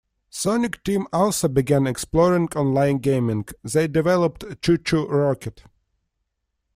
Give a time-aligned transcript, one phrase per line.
[0.31, 5.61] Sonic Team also began exploring online gaming; they developed ChuChu Rocket!